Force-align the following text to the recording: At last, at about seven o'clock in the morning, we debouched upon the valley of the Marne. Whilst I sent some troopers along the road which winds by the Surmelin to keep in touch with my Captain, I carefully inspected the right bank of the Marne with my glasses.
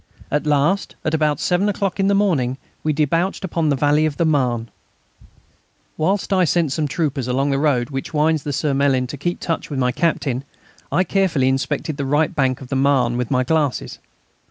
At 0.31 0.47
last, 0.47 0.95
at 1.05 1.13
about 1.13 1.39
seven 1.39 1.69
o'clock 1.69 1.99
in 1.99 2.07
the 2.07 2.15
morning, 2.15 2.57
we 2.81 2.91
debouched 2.91 3.45
upon 3.45 3.69
the 3.69 3.75
valley 3.75 4.07
of 4.07 4.17
the 4.17 4.25
Marne. 4.25 4.69
Whilst 5.95 6.33
I 6.33 6.43
sent 6.43 6.71
some 6.71 6.87
troopers 6.87 7.27
along 7.27 7.51
the 7.51 7.59
road 7.59 7.91
which 7.91 8.11
winds 8.11 8.41
by 8.41 8.49
the 8.49 8.53
Surmelin 8.53 9.05
to 9.09 9.15
keep 9.17 9.35
in 9.35 9.37
touch 9.45 9.69
with 9.69 9.77
my 9.77 9.91
Captain, 9.91 10.43
I 10.91 11.03
carefully 11.03 11.49
inspected 11.49 11.97
the 11.97 12.05
right 12.05 12.33
bank 12.33 12.61
of 12.61 12.69
the 12.69 12.75
Marne 12.75 13.15
with 13.15 13.29
my 13.29 13.43
glasses. 13.43 13.99